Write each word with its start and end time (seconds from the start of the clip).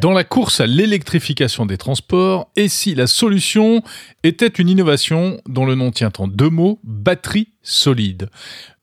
Dans 0.00 0.10
la 0.10 0.24
course 0.24 0.58
à 0.58 0.66
l'électrification 0.66 1.64
des 1.64 1.78
transports, 1.78 2.50
et 2.56 2.66
si 2.66 2.96
la 2.96 3.06
solution 3.06 3.82
était 4.24 4.48
une 4.48 4.68
innovation 4.68 5.40
dont 5.46 5.64
le 5.64 5.76
nom 5.76 5.92
tient 5.92 6.10
en 6.18 6.26
deux 6.26 6.50
mots, 6.50 6.80
batterie 6.82 7.50
solide? 7.62 8.30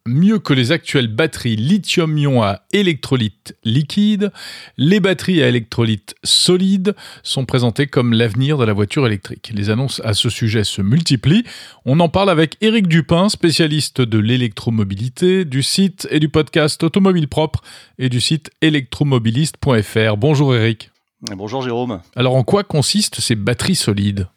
Mieux 0.09 0.39
que 0.39 0.53
les 0.53 0.71
actuelles 0.71 1.07
batteries 1.07 1.55
lithium-ion 1.55 2.43
à 2.43 2.61
électrolyte 2.73 3.55
liquide, 3.63 4.31
les 4.77 4.99
batteries 4.99 5.41
à 5.41 5.47
électrolyte 5.47 6.15
solide 6.23 6.95
sont 7.23 7.45
présentées 7.45 7.87
comme 7.87 8.13
l'avenir 8.13 8.57
de 8.57 8.65
la 8.65 8.73
voiture 8.73 9.07
électrique. 9.07 9.51
Les 9.53 9.69
annonces 9.69 10.01
à 10.03 10.13
ce 10.13 10.29
sujet 10.29 10.63
se 10.63 10.81
multiplient. 10.81 11.43
On 11.85 11.99
en 11.99 12.09
parle 12.09 12.29
avec 12.29 12.57
Éric 12.61 12.87
Dupin, 12.87 13.29
spécialiste 13.29 14.01
de 14.01 14.17
l'électromobilité, 14.17 15.45
du 15.45 15.63
site 15.63 16.07
et 16.11 16.19
du 16.19 16.29
podcast 16.29 16.83
Automobile 16.83 17.27
Propre 17.27 17.61
et 17.97 18.09
du 18.09 18.19
site 18.19 18.51
électromobiliste.fr. 18.61 20.17
Bonjour 20.17 20.55
Éric. 20.55 20.91
Bonjour 21.21 21.61
Jérôme. 21.61 22.01
Alors 22.15 22.35
en 22.35 22.43
quoi 22.43 22.63
consistent 22.63 23.19
ces 23.19 23.35
batteries 23.35 23.75
solides? 23.75 24.27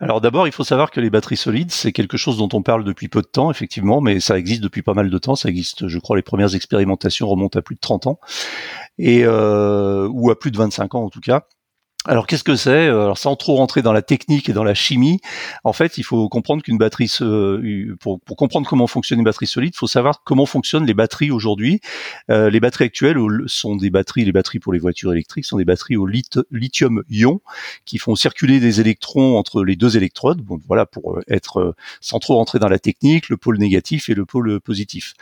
Alors 0.00 0.20
d'abord, 0.20 0.48
il 0.48 0.52
faut 0.52 0.64
savoir 0.64 0.90
que 0.90 1.00
les 1.00 1.08
batteries 1.08 1.36
solides, 1.36 1.70
c'est 1.70 1.92
quelque 1.92 2.16
chose 2.16 2.36
dont 2.36 2.48
on 2.52 2.62
parle 2.62 2.84
depuis 2.84 3.08
peu 3.08 3.22
de 3.22 3.26
temps, 3.26 3.50
effectivement, 3.50 4.00
mais 4.00 4.18
ça 4.18 4.36
existe 4.36 4.60
depuis 4.60 4.82
pas 4.82 4.92
mal 4.92 5.08
de 5.08 5.18
temps. 5.18 5.36
Ça 5.36 5.48
existe, 5.48 5.86
je 5.86 5.98
crois, 5.98 6.16
les 6.16 6.22
premières 6.22 6.54
expérimentations 6.54 7.28
remontent 7.28 7.58
à 7.58 7.62
plus 7.62 7.76
de 7.76 7.80
30 7.80 8.08
ans, 8.08 8.18
et 8.98 9.24
euh, 9.24 10.08
ou 10.10 10.30
à 10.30 10.38
plus 10.38 10.50
de 10.50 10.58
25 10.58 10.96
ans 10.96 11.04
en 11.04 11.10
tout 11.10 11.20
cas. 11.20 11.46
Alors 12.06 12.26
qu'est-ce 12.26 12.44
que 12.44 12.54
c'est? 12.54 12.88
Euh, 12.88 13.04
Alors 13.04 13.16
sans 13.16 13.34
trop 13.34 13.56
rentrer 13.56 13.80
dans 13.80 13.94
la 13.94 14.02
technique 14.02 14.50
et 14.50 14.52
dans 14.52 14.62
la 14.62 14.74
chimie, 14.74 15.20
en 15.64 15.72
fait, 15.72 15.96
il 15.96 16.02
faut 16.02 16.28
comprendre 16.28 16.62
qu'une 16.62 16.76
batterie, 16.76 17.10
pour, 17.98 18.20
pour, 18.20 18.36
comprendre 18.36 18.68
comment 18.68 18.86
fonctionne 18.86 19.20
une 19.20 19.24
batterie 19.24 19.46
solide, 19.46 19.72
il 19.74 19.78
faut 19.78 19.86
savoir 19.86 20.22
comment 20.22 20.44
fonctionnent 20.44 20.84
les 20.84 20.92
batteries 20.92 21.30
aujourd'hui. 21.30 21.80
Euh, 22.30 22.50
les 22.50 22.60
batteries 22.60 22.84
actuelles 22.84 23.16
sont 23.46 23.76
des 23.76 23.88
batteries, 23.88 24.26
les 24.26 24.32
batteries 24.32 24.58
pour 24.58 24.74
les 24.74 24.78
voitures 24.78 25.12
électriques 25.12 25.46
sont 25.46 25.56
des 25.56 25.64
batteries 25.64 25.96
au 25.96 26.06
lithium-ion 26.06 27.40
qui 27.86 27.96
font 27.96 28.14
circuler 28.16 28.60
des 28.60 28.82
électrons 28.82 29.38
entre 29.38 29.64
les 29.64 29.76
deux 29.76 29.96
électrodes. 29.96 30.42
Bon, 30.42 30.60
voilà 30.66 30.84
pour 30.84 31.16
euh, 31.16 31.22
être 31.28 31.74
sans 32.02 32.18
trop 32.18 32.34
rentrer 32.34 32.58
dans 32.58 32.68
la 32.68 32.78
technique, 32.78 33.30
le 33.30 33.38
pôle 33.38 33.56
négatif 33.56 34.10
et 34.10 34.14
le 34.14 34.26
pôle 34.26 34.60
positif. 34.60 35.14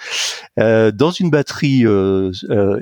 dans 0.57 1.11
une 1.13 1.31
batterie 1.31 1.85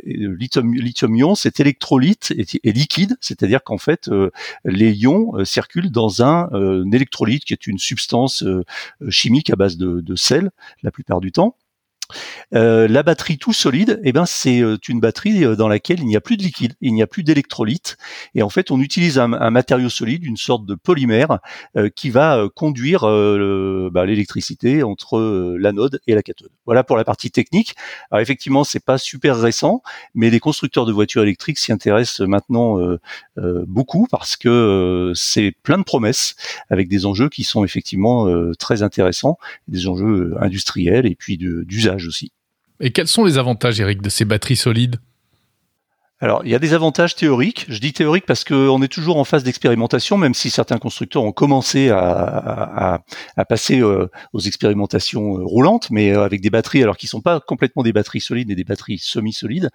lithium-ion, 0.06 1.34
cet 1.34 1.60
électrolyte 1.60 2.32
est 2.36 2.72
liquide, 2.74 3.18
c'est-à-dire 3.20 3.62
qu'en 3.62 3.76
fait 3.76 3.89
euh, 4.08 4.30
les 4.64 4.92
ions 4.92 5.32
euh, 5.36 5.44
circulent 5.44 5.90
dans 5.90 6.22
un, 6.22 6.48
euh, 6.52 6.84
électrolyte 6.92 7.44
qui 7.44 7.52
est 7.52 7.66
une 7.66 7.78
substance 7.78 8.44
chimique 9.08 9.50
à 9.50 9.56
base 9.56 9.76
de 9.76 10.16
sel 10.16 10.50
la 10.82 10.90
plupart 10.90 11.20
du 11.20 11.32
temps. 11.32 11.56
Euh, 12.54 12.88
la 12.88 13.02
batterie 13.02 13.38
tout 13.38 13.52
solide, 13.52 14.00
eh 14.02 14.12
ben 14.12 14.26
c'est 14.26 14.60
euh, 14.60 14.76
une 14.88 15.00
batterie 15.00 15.44
euh, 15.44 15.54
dans 15.54 15.68
laquelle 15.68 16.00
il 16.00 16.06
n'y 16.06 16.16
a 16.16 16.20
plus 16.20 16.36
de 16.36 16.42
liquide, 16.42 16.74
il 16.80 16.94
n'y 16.94 17.02
a 17.02 17.06
plus 17.06 17.22
d'électrolyte, 17.22 17.96
et 18.34 18.42
en 18.42 18.48
fait 18.48 18.70
on 18.70 18.80
utilise 18.80 19.18
un, 19.18 19.28
matériau 19.50 19.88
solide, 19.88 20.24
une 20.24 20.36
sorte 20.36 20.66
de 20.66 20.74
polymère, 20.74 21.38
qui 21.94 22.10
va 22.10 22.46
conduire 22.54 23.02
bah, 23.02 24.06
l'électricité 24.06 24.82
entre 24.82 25.56
l'anode 25.58 26.00
et 26.06 26.14
la 26.14 26.22
cathode. 26.22 26.50
Voilà 26.66 26.84
pour 26.84 26.96
la 26.96 27.04
partie 27.04 27.30
technique. 27.30 27.74
Alors 28.10 28.20
effectivement 28.20 28.64
c'est 28.64 28.84
pas 28.84 28.98
super 28.98 29.38
récent, 29.38 29.82
mais 30.14 30.30
les 30.30 30.40
constructeurs 30.40 30.86
de 30.86 30.92
voitures 30.92 31.22
électriques 31.22 31.58
s'y 31.58 31.72
intéressent 31.72 32.26
maintenant 32.26 32.78
beaucoup 33.66 34.06
parce 34.10 34.36
que 34.36 35.12
c'est 35.14 35.52
plein 35.62 35.78
de 35.78 35.84
promesses 35.84 36.36
avec 36.70 36.88
des 36.88 37.06
enjeux 37.06 37.28
qui 37.28 37.44
sont 37.44 37.64
effectivement 37.64 38.26
très 38.58 38.82
intéressants, 38.82 39.38
des 39.68 39.86
enjeux 39.88 40.34
industriels 40.40 41.06
et 41.06 41.14
puis 41.14 41.38
d'usage 41.38 41.99
Et 42.80 42.92
quels 42.92 43.08
sont 43.08 43.24
les 43.24 43.38
avantages, 43.38 43.80
Eric, 43.80 44.02
de 44.02 44.08
ces 44.08 44.24
batteries 44.24 44.56
solides? 44.56 44.96
Alors, 46.22 46.42
il 46.44 46.50
y 46.50 46.54
a 46.54 46.58
des 46.58 46.74
avantages 46.74 47.16
théoriques. 47.16 47.64
Je 47.70 47.78
dis 47.78 47.94
théoriques 47.94 48.26
parce 48.26 48.44
qu'on 48.44 48.82
est 48.82 48.88
toujours 48.88 49.16
en 49.16 49.24
phase 49.24 49.42
d'expérimentation, 49.42 50.18
même 50.18 50.34
si 50.34 50.50
certains 50.50 50.76
constructeurs 50.76 51.24
ont 51.24 51.32
commencé 51.32 51.88
à, 51.88 53.00
passer 53.48 53.80
euh, 53.80 54.10
aux 54.34 54.40
expérimentations 54.40 55.38
euh, 55.38 55.42
roulantes, 55.42 55.90
mais 55.90 56.14
euh, 56.14 56.22
avec 56.22 56.42
des 56.42 56.50
batteries, 56.50 56.82
alors 56.82 56.98
qui 56.98 57.06
sont 57.06 57.22
pas 57.22 57.40
complètement 57.40 57.82
des 57.82 57.94
batteries 57.94 58.20
solides, 58.20 58.48
mais 58.48 58.54
des 58.54 58.64
batteries 58.64 58.98
semi-solides. 58.98 59.70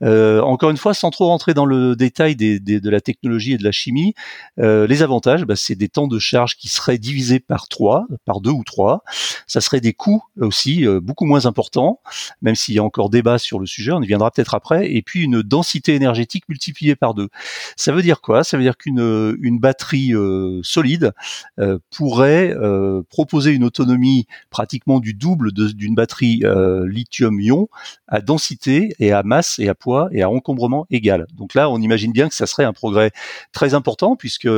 encore 0.00 0.70
une 0.70 0.76
fois, 0.76 0.94
sans 0.94 1.10
trop 1.10 1.26
rentrer 1.26 1.54
dans 1.54 1.64
le 1.64 1.94
détail 1.94 2.34
de 2.34 2.90
la 2.90 3.00
technologie 3.00 3.52
et 3.52 3.58
de 3.58 3.64
la 3.64 3.72
chimie, 3.72 4.14
les 4.56 5.02
avantages, 5.02 5.44
bah, 5.44 5.54
c'est 5.54 5.76
des 5.76 5.88
temps 5.88 6.08
de 6.08 6.18
charge 6.18 6.56
qui 6.56 6.68
seraient 6.68 6.98
divisés 6.98 7.38
par 7.38 7.68
trois, 7.68 8.06
par 8.24 8.40
deux 8.40 8.50
ou 8.50 8.64
trois. 8.64 9.04
Ça 9.46 9.60
serait 9.60 9.80
des 9.80 9.92
coûts 9.92 10.24
aussi 10.40 10.86
beaucoup 11.02 11.24
moins 11.24 11.46
importants, 11.46 12.00
même 12.42 12.56
s'il 12.56 12.74
y 12.74 12.78
a 12.78 12.84
encore 12.84 13.10
débat 13.10 13.38
sur 13.38 13.60
le 13.60 13.66
sujet, 13.66 13.92
on 13.92 14.02
y 14.02 14.06
viendra 14.06 14.30
peut-être 14.30 14.54
après, 14.54 14.92
et 14.92 15.02
puis 15.02 15.22
une 15.22 15.42
densité 15.42 15.83
énergétique 15.92 16.44
multipliée 16.48 16.96
par 16.96 17.14
deux. 17.14 17.28
Ça 17.76 17.92
veut 17.92 18.02
dire 18.02 18.20
quoi? 18.20 18.44
Ça 18.44 18.56
veut 18.56 18.62
dire 18.62 18.76
qu'une 18.76 19.34
une 19.40 19.58
batterie 19.58 20.14
euh, 20.14 20.60
solide 20.62 21.12
euh, 21.58 21.78
pourrait 21.94 22.54
euh, 22.54 23.02
proposer 23.08 23.52
une 23.52 23.64
autonomie 23.64 24.26
pratiquement 24.50 25.00
du 25.00 25.14
double 25.14 25.52
d'une 25.52 25.94
batterie 25.94 26.42
lithium-ion 26.86 27.68
à 28.08 28.20
densité 28.20 28.94
et 28.98 29.12
à 29.12 29.22
masse 29.22 29.58
et 29.58 29.68
à 29.68 29.74
poids 29.74 30.08
et 30.12 30.22
à 30.22 30.30
encombrement 30.30 30.86
égal. 30.90 31.26
Donc 31.34 31.54
là, 31.54 31.70
on 31.70 31.80
imagine 31.80 32.12
bien 32.12 32.28
que 32.28 32.34
ça 32.34 32.46
serait 32.46 32.64
un 32.64 32.72
progrès 32.72 33.10
très 33.52 33.74
important 33.74 34.16
puisque 34.16 34.48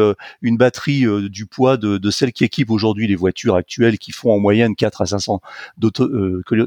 une 0.43 0.57
batterie 0.57 1.05
du 1.29 1.47
poids 1.47 1.77
de, 1.77 1.99
de 1.99 2.11
celle 2.11 2.33
qui 2.33 2.45
équipe 2.45 2.71
aujourd'hui 2.71 3.07
les 3.07 3.17
voitures 3.17 3.55
actuelles 3.55 3.99
qui 3.99 4.13
font 4.13 4.33
en 4.33 4.39
moyenne 4.39 4.75
4 4.77 5.03
à 5.03 5.07
500 5.07 5.41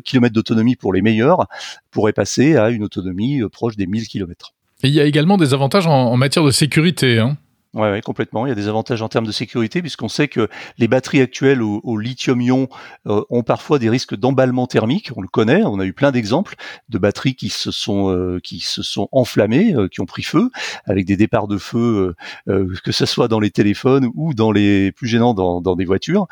km 0.05 0.33
d'autonomie 0.33 0.75
pour 0.75 0.93
les 0.93 1.01
meilleures 1.01 1.47
pourrait 1.91 2.13
passer 2.13 2.55
à 2.55 2.69
une 2.69 2.83
autonomie 2.83 3.41
proche 3.51 3.75
des 3.75 3.87
1000 3.87 4.07
km. 4.07 4.48
Et 4.83 4.87
il 4.87 4.93
y 4.93 5.01
a 5.01 5.05
également 5.05 5.37
des 5.37 5.53
avantages 5.53 5.87
en, 5.87 6.15
matière 6.15 6.43
de 6.43 6.51
sécurité. 6.51 7.19
Hein. 7.19 7.37
Ouais, 7.75 8.01
complètement. 8.01 8.47
Il 8.47 8.49
y 8.49 8.51
a 8.51 8.55
des 8.55 8.67
avantages 8.67 9.03
en 9.03 9.09
termes 9.09 9.27
de 9.27 9.31
sécurité 9.31 9.81
puisqu'on 9.81 10.07
sait 10.07 10.27
que 10.27 10.47
les 10.79 10.87
batteries 10.87 11.21
actuelles 11.21 11.61
au, 11.61 11.97
lithium-ion 11.97 12.67
euh, 13.05 13.21
ont 13.29 13.43
parfois 13.43 13.77
des 13.77 13.91
risques 13.91 14.15
d'emballement 14.15 14.65
thermique. 14.65 15.11
On 15.15 15.21
le 15.21 15.27
connaît. 15.27 15.61
On 15.63 15.79
a 15.79 15.85
eu 15.85 15.93
plein 15.93 16.11
d'exemples 16.11 16.55
de 16.87 16.97
batteries 16.97 17.35
qui 17.35 17.49
se 17.49 17.69
sont 17.69 18.09
euh, 18.09 18.39
qui 18.41 18.61
se 18.61 18.81
sont 18.81 19.07
enflammées, 19.11 19.75
euh, 19.75 19.87
qui 19.87 20.01
ont 20.01 20.07
pris 20.07 20.23
feu, 20.23 20.49
avec 20.85 21.05
des 21.05 21.15
départs 21.15 21.47
de 21.47 21.57
feu, 21.57 22.15
que 22.47 22.91
ce 22.91 23.05
soit 23.05 23.27
dans 23.27 23.39
les 23.39 23.51
téléphones 23.51 24.09
ou 24.15 24.33
dans 24.33 24.51
les 24.51 24.91
plus 24.91 25.07
gênants 25.07 25.35
dans, 25.35 25.61
dans 25.61 25.75
des 25.75 25.85
voitures. 25.85 26.25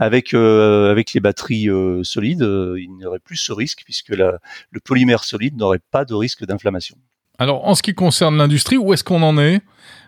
Avec 0.00 0.34
avec 0.34 1.12
les 1.12 1.20
batteries 1.20 1.68
solides, 2.02 2.40
il 2.40 2.90
n'y 2.96 3.04
aurait 3.04 3.20
plus 3.20 3.36
ce 3.36 3.52
risque 3.52 3.82
puisque 3.84 4.10
la, 4.10 4.38
le 4.70 4.80
polymère 4.80 5.22
solide 5.22 5.56
n'aurait 5.56 5.80
pas 5.90 6.04
de 6.04 6.14
risque 6.14 6.44
d'inflammation. 6.44 6.96
Alors, 7.40 7.66
en 7.66 7.74
ce 7.74 7.82
qui 7.82 7.94
concerne 7.94 8.36
l'industrie, 8.36 8.76
où 8.76 8.92
est-ce 8.92 9.02
qu'on 9.02 9.22
en 9.22 9.38
est? 9.38 9.62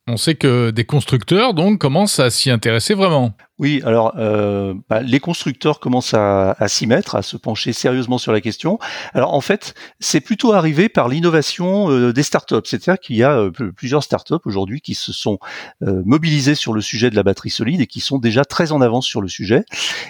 On 0.08 0.16
sait 0.16 0.34
que 0.34 0.70
des 0.70 0.84
constructeurs, 0.84 1.54
donc, 1.54 1.78
commencent 1.78 2.18
à 2.18 2.30
s'y 2.30 2.50
intéresser 2.50 2.94
vraiment. 2.94 3.36
Oui, 3.62 3.80
alors 3.84 4.14
euh, 4.16 4.74
bah, 4.90 5.02
les 5.02 5.20
constructeurs 5.20 5.78
commencent 5.78 6.14
à, 6.14 6.56
s'y 6.66 6.88
mettre, 6.88 7.14
à 7.14 7.22
se 7.22 7.36
pencher 7.36 7.72
sérieusement 7.72 8.18
sur 8.18 8.32
la 8.32 8.40
question. 8.40 8.80
Alors 9.12 9.34
en 9.34 9.40
fait, 9.40 9.74
c'est 10.00 10.20
plutôt 10.20 10.52
arrivé 10.52 10.88
par 10.88 11.08
l'innovation 11.08 11.88
euh, 11.88 12.12
des 12.12 12.24
startups. 12.24 12.56
C'est-à-dire 12.64 12.98
qu'il 12.98 13.14
y 13.14 13.22
a 13.22 13.38
euh, 13.38 13.50
plusieurs 13.50 14.02
startups 14.02 14.34
aujourd'hui 14.46 14.80
qui 14.80 14.94
se 14.94 15.12
sont 15.12 15.38
mobilisées 15.80 16.54
sur 16.54 16.72
le 16.72 16.80
sujet 16.80 17.10
de 17.10 17.14
la 17.14 17.22
batterie 17.22 17.50
solide 17.50 17.80
et 17.80 17.86
qui 17.86 18.00
sont 18.00 18.18
déjà 18.18 18.44
très 18.44 18.72
en 18.72 18.80
avance 18.80 19.06
sur 19.06 19.20
le 19.20 19.28
sujet. 19.28 19.64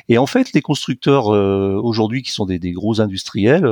Et 0.08 0.16
en 0.16 0.26
fait, 0.26 0.52
les 0.54 0.62
constructeurs 0.62 1.26
aujourd'hui, 1.26 2.22
qui 2.22 2.30
sont 2.30 2.46
des, 2.46 2.58
gros 2.72 3.00
industriels, 3.00 3.66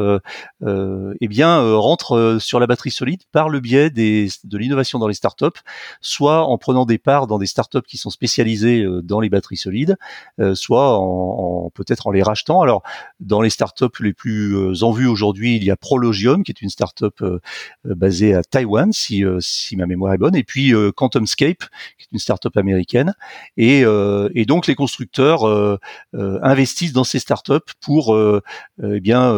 eh 0.66 1.28
bien 1.28 1.76
rentrent 1.76 2.38
sur 2.41 2.58
la 2.60 2.66
batterie 2.66 2.91
solide 2.91 3.22
par 3.32 3.48
le 3.48 3.60
biais 3.60 3.91
de 3.91 4.58
l'innovation 4.58 4.98
dans 4.98 5.08
les 5.08 5.14
startups, 5.14 5.60
soit 6.10 6.44
en 6.44 6.59
prenant 6.59 6.84
des 6.84 6.98
parts 6.98 7.26
dans 7.26 7.38
des 7.38 7.47
startups 7.47 7.82
qui 7.87 7.97
sont 7.97 8.10
spécialisées 8.10 8.87
dans 9.03 9.21
les 9.21 9.28
batteries 9.28 9.56
solides 9.56 9.97
euh, 10.41 10.54
soit 10.54 10.98
en, 10.98 11.71
peut-être 11.75 12.06
en 12.06 12.10
les 12.10 12.22
rachetant. 12.22 12.62
Alors 12.62 12.82
dans 13.21 13.41
les 13.41 13.50
startups 13.50 13.87
les 14.00 14.12
plus 14.12 14.56
euh, 14.56 14.82
en 14.82 14.93
vue 14.93 15.06
aujourd'hui, 15.06 15.56
il 15.56 15.64
y 15.64 15.70
a 15.70 15.76
Prologium 15.76 16.43
qui 16.43 16.52
est 16.52 16.62
une 16.62 16.70
startup 16.70 17.20
euh, 17.23 17.40
basée 17.84 18.34
à 18.34 18.43
Taïwan 18.43 18.93
si 18.93 19.25
ma 19.76 19.87
mémoire 19.87 20.14
est 20.14 20.19
bonne, 20.19 20.34
et 20.34 20.44
puis 20.44 20.73
QuantumScape 20.96 21.58
qui 21.99 22.05
est 22.05 22.12
une 22.12 22.19
startup 22.19 22.56
américaine. 22.56 23.14
Et, 23.56 23.81
et 23.81 24.44
donc 24.46 24.67
les 24.67 24.75
constructeurs 24.75 25.79
investissent 26.12 26.93
dans 26.93 27.05
ces 27.05 27.19
startups 27.19 27.55
pour 27.81 28.17
eh 28.82 29.00
bien 29.00 29.34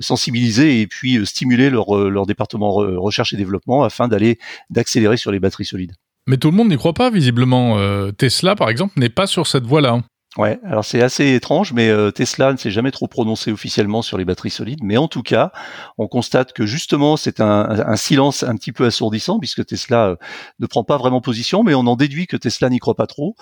sensibiliser 0.00 0.80
et 0.80 0.86
puis 0.86 1.24
stimuler 1.26 1.70
leur, 1.70 1.94
leur 2.10 2.26
département 2.26 2.72
recherche 2.72 3.32
et 3.32 3.36
développement 3.36 3.84
afin 3.84 4.08
d'aller 4.08 4.38
d'accélérer 4.70 5.16
sur 5.16 5.30
les 5.30 5.40
batteries 5.40 5.64
solides. 5.64 5.91
Mais 6.26 6.36
tout 6.36 6.50
le 6.50 6.56
monde 6.56 6.68
n'y 6.68 6.76
croit 6.76 6.94
pas, 6.94 7.10
visiblement. 7.10 7.78
Euh, 7.78 8.12
Tesla, 8.12 8.54
par 8.54 8.68
exemple, 8.68 8.98
n'est 8.98 9.08
pas 9.08 9.26
sur 9.26 9.46
cette 9.46 9.64
voie-là. 9.64 10.02
Ouais, 10.38 10.58
alors 10.64 10.82
c'est 10.82 11.02
assez 11.02 11.34
étrange, 11.34 11.74
mais 11.74 11.90
euh, 11.90 12.10
Tesla 12.10 12.52
ne 12.52 12.56
s'est 12.56 12.70
jamais 12.70 12.90
trop 12.90 13.06
prononcé 13.06 13.52
officiellement 13.52 14.00
sur 14.00 14.16
les 14.16 14.24
batteries 14.24 14.48
solides. 14.48 14.78
Mais 14.82 14.96
en 14.96 15.06
tout 15.06 15.22
cas, 15.22 15.52
on 15.98 16.08
constate 16.08 16.54
que 16.54 16.64
justement 16.64 17.18
c'est 17.18 17.40
un, 17.40 17.96
silence 17.96 18.42
un 18.42 18.56
petit 18.56 18.72
peu 18.72 18.86
assourdissant 18.86 19.38
puisque 19.38 19.66
Tesla 19.66 20.06
euh, 20.06 20.16
ne 20.58 20.66
prend 20.66 20.84
pas 20.84 20.96
vraiment 20.96 21.20
position, 21.20 21.62
mais 21.62 21.74
on 21.74 21.80
en 21.80 21.96
déduit 21.96 22.26
que 22.26 22.38
Tesla 22.38 22.70
n'y 22.70 22.78
croit 22.78 22.94
pas 22.94 23.06
trop. 23.06 23.36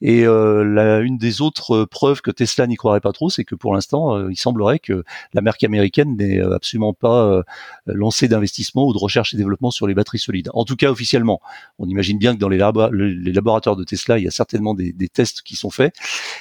Et 0.00 0.24
euh, 0.24 1.02
une 1.02 1.18
des 1.18 1.40
autres 1.40 1.84
preuves 1.84 2.20
que 2.22 2.30
Tesla 2.30 2.68
n'y 2.68 2.76
croirait 2.76 3.00
pas 3.00 3.12
trop, 3.12 3.28
c'est 3.28 3.44
que 3.44 3.56
pour 3.56 3.74
l'instant, 3.74 4.28
il 4.28 4.36
semblerait 4.36 4.78
que 4.78 5.02
la 5.34 5.40
marque 5.40 5.64
américaine 5.64 6.16
n'ait 6.16 6.40
absolument 6.40 6.92
pas 6.92 7.42
lancé 7.86 8.28
d'investissement 8.28 8.86
ou 8.86 8.92
de 8.92 8.98
recherche 8.98 9.34
et 9.34 9.36
développement 9.36 9.72
sur 9.72 9.88
les 9.88 9.94
batteries 9.94 10.20
solides. 10.20 10.50
En 10.54 10.64
tout 10.64 10.76
cas, 10.76 10.92
officiellement, 10.92 11.40
on 11.80 11.88
imagine 11.88 12.18
bien 12.18 12.36
que 12.36 12.38
dans 12.38 12.48
les, 12.48 12.58
laboratoires 13.32 13.74
de 13.74 13.82
Tesla, 13.82 14.18
il 14.18 14.24
y 14.24 14.28
a 14.28 14.30
certainement 14.30 14.74
des 14.74 15.08
tests 15.08 15.42
qui 15.42 15.56
sont 15.56 15.70
faits. 15.70 15.92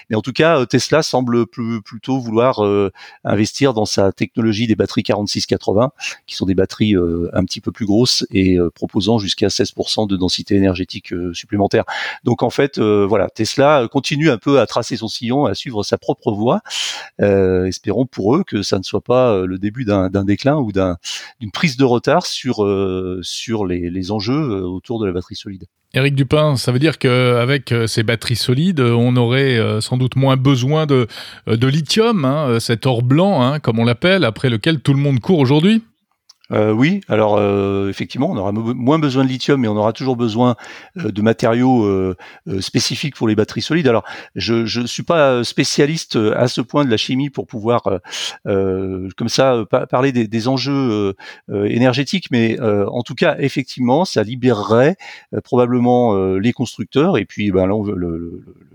Mais 0.09 0.15
en 0.15 0.21
tout 0.21 0.33
cas, 0.33 0.59
euh, 0.59 0.65
Tesla 0.65 1.03
semble 1.03 1.45
plutôt 1.47 2.19
vouloir 2.19 2.63
euh, 2.63 2.91
investir 3.23 3.73
dans 3.73 3.85
sa 3.85 4.11
technologie 4.11 4.67
des 4.67 4.75
batteries 4.75 5.03
4680, 5.03 5.91
qui 6.25 6.35
sont 6.35 6.45
des 6.45 6.55
batteries 6.55 6.95
euh, 6.95 7.29
un 7.33 7.43
petit 7.43 7.61
peu 7.61 7.71
plus 7.71 7.85
grosses 7.85 8.25
et 8.31 8.57
proposant 8.73 9.17
jusqu'à 9.19 9.47
16% 9.47 10.07
de 10.07 10.17
densité 10.17 10.55
énergétique 10.55 11.13
supplémentaire. 11.33 11.83
Donc 12.23 12.43
en 12.43 12.49
fait, 12.49 12.79
voilà, 12.79 13.29
Tesla 13.29 13.87
continue 13.91 14.29
un 14.29 14.37
peu 14.37 14.59
à 14.59 14.65
tracer 14.65 14.97
son 14.97 15.07
sillon, 15.07 15.45
à 15.45 15.55
suivre 15.55 15.83
sa 15.83 15.97
propre 15.97 16.31
voie. 16.31 16.61
espérons 17.19 18.05
pour 18.05 18.35
eux 18.35 18.43
que 18.43 18.63
ça 18.63 18.77
ne 18.77 18.83
soit 18.83 19.01
pas 19.01 19.45
le 19.45 19.57
début 19.57 19.85
d'un 19.85 20.09
déclin 20.23 20.57
ou 20.57 20.71
d'une 20.71 21.51
prise 21.51 21.77
de 21.77 21.83
retard 21.83 22.25
sur 22.25 22.65
sur 23.21 23.65
les, 23.65 23.89
les 23.89 24.11
enjeux 24.11 24.63
autour 24.63 24.99
de 24.99 25.05
la 25.05 25.11
batterie 25.11 25.35
solide. 25.35 25.65
Éric 25.95 26.13
Dupin, 26.13 26.57
ça 26.57 26.73
veut 26.73 26.79
dire 26.79 26.97
qu'avec 26.97 27.71
euh, 27.71 27.87
ces 27.87 28.03
batteries 28.03 28.35
solides, 28.35 28.81
on 28.81 29.15
aurait 29.15 29.57
euh, 29.57 29.79
sans 29.79 29.95
doute 29.95 30.17
moins 30.17 30.35
besoin 30.35 30.85
de, 30.85 31.07
euh, 31.47 31.55
de 31.55 31.67
lithium, 31.67 32.25
hein, 32.25 32.59
cet 32.59 32.85
or 32.85 33.01
blanc, 33.01 33.41
hein, 33.41 33.59
comme 33.59 33.79
on 33.79 33.85
l'appelle, 33.85 34.25
après 34.25 34.49
lequel 34.49 34.81
tout 34.81 34.93
le 34.93 34.99
monde 34.99 35.21
court 35.21 35.39
aujourd'hui 35.39 35.81
euh, 36.51 36.71
oui, 36.71 37.01
alors 37.07 37.37
euh, 37.37 37.89
effectivement, 37.89 38.29
on 38.29 38.37
aura 38.37 38.51
moins 38.51 38.99
besoin 38.99 39.23
de 39.23 39.29
lithium, 39.29 39.61
mais 39.61 39.67
on 39.67 39.75
aura 39.75 39.93
toujours 39.93 40.15
besoin 40.15 40.55
euh, 40.97 41.11
de 41.11 41.21
matériaux 41.21 41.65
spécifiques 42.59 43.15
pour 43.15 43.27
les 43.27 43.35
batteries 43.35 43.61
solides. 43.61 43.87
Alors, 43.87 44.03
je 44.35 44.79
ne 44.79 44.87
suis 44.87 45.03
pas 45.03 45.43
spécialiste 45.43 46.17
à 46.35 46.47
ce 46.47 46.61
point 46.61 46.85
de 46.85 46.91
la 46.91 46.97
chimie 46.97 47.29
pour 47.29 47.47
pouvoir, 47.47 47.83
comme 48.43 49.29
ça, 49.29 49.63
parler 49.89 50.11
des, 50.11 50.47
enjeux 50.47 51.15
énergétiques, 51.49 52.29
mais 52.31 52.59
en 52.59 53.01
tout 53.01 53.15
cas, 53.15 53.35
effectivement, 53.39 54.05
ça 54.05 54.23
libérerait 54.23 54.95
probablement 55.43 56.15
les 56.35 56.53
constructeurs 56.53 57.17
et 57.17 57.25
puis 57.25 57.51
ben, 57.51 57.67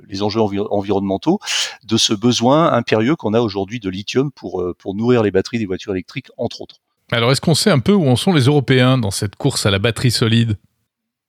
les 0.09 0.23
enjeux 0.23 0.41
environnementaux 0.41 1.39
de 1.85 1.97
ce 1.97 2.13
besoin 2.13 2.73
impérieux 2.73 3.17
qu'on 3.17 3.35
a 3.35 3.41
aujourd'hui 3.41 3.81
de 3.81 3.91
lithium 3.91 4.31
pour 4.33 4.95
nourrir 4.95 5.23
les 5.23 5.31
batteries 5.31 5.59
des 5.59 5.67
voitures 5.67 5.93
électriques, 5.93 6.31
entre 6.37 6.63
autres. 6.63 6.81
Alors, 7.13 7.33
est-ce 7.33 7.41
qu'on 7.41 7.55
sait 7.55 7.71
un 7.71 7.81
peu 7.81 7.93
où 7.93 8.09
en 8.09 8.17
sont 8.17 8.33
les 8.33 8.45
Européens 8.45 8.99
dans 8.99 9.11
cette 9.11 9.37
course 9.37 9.67
à 9.67 9.71
la 9.71 9.79
batterie 9.79 10.11
solide? 10.11 10.57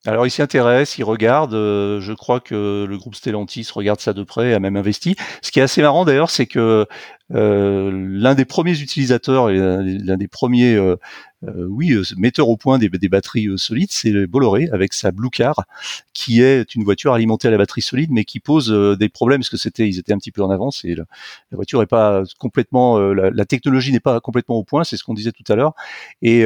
Alors 0.07 0.25
ils 0.25 0.31
s'y 0.31 0.41
intéressent, 0.41 0.97
ils 0.97 1.03
regardent. 1.03 1.53
Euh, 1.53 2.01
je 2.01 2.13
crois 2.13 2.39
que 2.39 2.85
le 2.89 2.97
groupe 2.97 3.13
Stellantis 3.13 3.67
regarde 3.71 3.99
ça 3.99 4.13
de 4.13 4.23
près, 4.23 4.53
a 4.55 4.59
même 4.59 4.75
investi. 4.75 5.15
Ce 5.43 5.51
qui 5.51 5.59
est 5.59 5.63
assez 5.63 5.83
marrant 5.83 6.05
d'ailleurs, 6.05 6.31
c'est 6.31 6.47
que 6.47 6.87
l'un 7.33 8.35
des 8.35 8.45
premiers 8.45 8.79
utilisateurs 8.79 9.49
et 9.49 9.57
l'un 9.57 10.17
des 10.17 10.27
premiers, 10.27 10.75
euh, 10.75 10.95
euh 11.43 11.65
oui, 11.69 11.91
euh, 11.91 12.03
metteurs 12.17 12.49
au 12.49 12.57
point 12.57 12.77
des, 12.77 12.89
batteries 12.89 13.47
solides, 13.57 13.91
c'est 13.91 14.27
Bolloré 14.27 14.69
avec 14.71 14.93
sa 14.93 15.11
Blue 15.11 15.29
Car, 15.29 15.65
qui 16.13 16.41
est 16.41 16.75
une 16.75 16.83
voiture 16.83 17.13
alimentée 17.13 17.47
à 17.47 17.51
la 17.51 17.57
batterie 17.57 17.81
solide, 17.81 18.11
mais 18.11 18.25
qui 18.25 18.39
pose 18.39 18.69
des 18.97 19.09
problèmes 19.09 19.41
parce 19.41 19.49
que 19.49 19.57
c'était, 19.57 19.87
ils 19.87 19.99
étaient 19.99 20.13
un 20.13 20.17
petit 20.17 20.31
peu 20.31 20.43
en 20.43 20.49
avance 20.49 20.83
et 20.85 20.95
la, 20.95 21.05
voiture 21.51 21.79
n'est 21.79 21.85
pas 21.85 22.23
complètement, 22.39 22.99
la, 22.99 23.45
technologie 23.45 23.91
n'est 23.91 23.99
pas 23.99 24.19
complètement 24.19 24.55
au 24.55 24.63
point, 24.63 24.83
c'est 24.83 24.97
ce 24.97 25.03
qu'on 25.03 25.13
disait 25.13 25.31
tout 25.31 25.49
à 25.51 25.55
l'heure, 25.55 25.73
et 26.21 26.41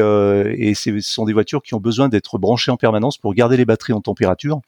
ce 0.75 0.99
sont 1.01 1.25
des 1.25 1.33
voitures 1.33 1.61
qui 1.61 1.73
ont 1.73 1.79
besoin 1.79 2.09
d'être 2.09 2.37
branchées 2.37 2.71
en 2.71 2.77
permanence 2.77 3.17
pour 3.17 3.33
garder 3.33 3.57
les 3.57 3.65
batteries 3.65 3.93
en 3.93 4.01
température 4.01 4.61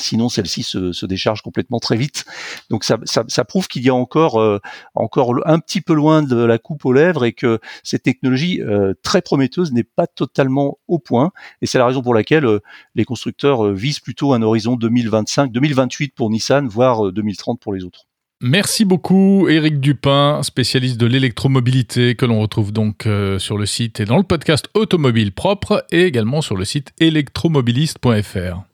sinon 0.00 0.28
celle-ci 0.28 0.62
se, 0.62 1.06
décharge 1.06 1.42
complètement 1.42 1.78
très 1.78 1.96
vite. 1.96 2.24
Donc 2.70 2.84
ça 2.84 3.44
prouve 3.44 3.68
qu'il 3.68 3.82
y 3.82 3.88
a 3.88 3.94
encore, 3.94 4.40
euh, 4.40 4.60
encore 4.94 5.34
un 5.46 5.58
petit 5.58 5.80
peu 5.80 5.94
loin 5.94 6.22
de 6.22 6.36
la 6.36 6.58
coupe 6.58 6.84
aux 6.84 6.92
lèvres 6.92 7.24
et 7.24 7.32
que 7.32 7.58
cette 7.82 8.02
technologie 8.02 8.62
euh, 8.62 8.94
très 9.02 9.22
prometteuse 9.22 9.72
n'est 9.72 9.84
pas 9.84 10.06
totalement 10.06 10.78
au 10.86 10.98
point. 10.98 11.32
Et 11.62 11.66
c'est 11.66 11.78
la 11.78 11.86
raison 11.86 12.02
pour 12.02 12.14
laquelle 12.14 12.44
euh, 12.44 12.60
les 12.94 13.04
constructeurs 13.04 13.72
visent 13.72 14.00
plutôt 14.00 14.32
un 14.32 14.42
horizon 14.42 14.76
2025, 14.76 15.50
2028 15.50 16.14
pour 16.14 16.30
Nissan, 16.30 16.68
voire 16.68 17.12
2030 17.12 17.60
pour 17.60 17.72
les 17.72 17.84
autres. 17.84 18.04
Merci 18.40 18.84
beaucoup 18.84 19.48
Éric 19.48 19.80
Dupin, 19.80 20.44
spécialiste 20.44 20.96
de 20.96 21.06
l'électromobilité 21.06 22.14
que 22.14 22.24
l'on 22.24 22.40
retrouve 22.40 22.72
donc 22.72 23.08
sur 23.38 23.58
le 23.58 23.66
site 23.66 23.98
et 23.98 24.04
dans 24.04 24.16
le 24.16 24.22
podcast 24.22 24.68
Automobile 24.74 25.32
Propre 25.32 25.84
et 25.90 26.04
également 26.04 26.40
sur 26.40 26.56
le 26.56 26.64
site 26.64 26.92
électromobiliste.fr. 27.00 28.67